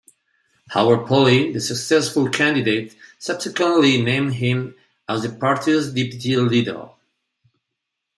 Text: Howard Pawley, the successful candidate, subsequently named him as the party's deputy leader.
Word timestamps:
Howard 0.69 1.05
Pawley, 1.05 1.53
the 1.53 1.61
successful 1.61 2.27
candidate, 2.27 2.95
subsequently 3.19 4.01
named 4.01 4.33
him 4.33 4.73
as 5.07 5.21
the 5.21 5.29
party's 5.29 5.89
deputy 5.91 6.35
leader. 6.37 6.89